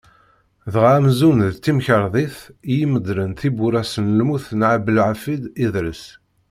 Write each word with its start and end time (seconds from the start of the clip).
Dɣa 0.73 0.91
amzun 0.97 1.39
d 1.53 1.55
timkerḍit 1.63 2.37
i 2.73 2.75
imedlen 2.83 3.31
tiwura-s 3.39 3.91
s 3.99 4.01
lmut 4.09 4.45
n 4.59 4.61
Ɛebdelḥafiḍ 4.69 5.41
Idres. 5.65 6.03